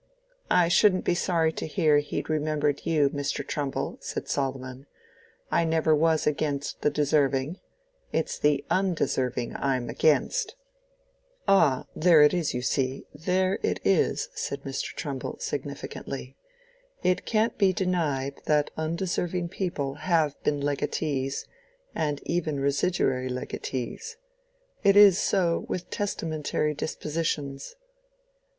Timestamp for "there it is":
11.95-12.51, 13.13-14.29